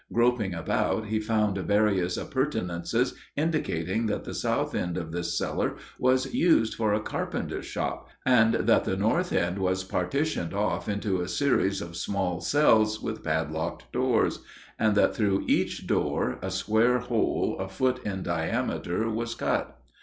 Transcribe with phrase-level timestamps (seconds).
[0.11, 6.33] Groping about, he found various appurtenances indicating that the south end of this cellar was
[6.33, 11.27] used for a carpenter's shop, and that the north end was partitioned off into a
[11.27, 14.39] series of small cells with padlocked doors,
[14.79, 19.79] and that through each door a square hole, a foot in diameter, was cut.